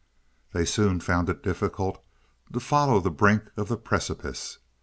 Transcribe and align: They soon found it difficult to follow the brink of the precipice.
They 0.51 0.65
soon 0.65 0.99
found 0.99 1.29
it 1.29 1.43
difficult 1.43 2.03
to 2.51 2.59
follow 2.59 2.99
the 2.99 3.11
brink 3.11 3.43
of 3.55 3.67
the 3.67 3.77
precipice. 3.77 4.57